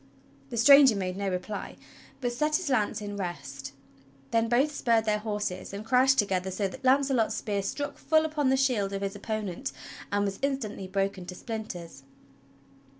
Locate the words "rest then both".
3.17-4.71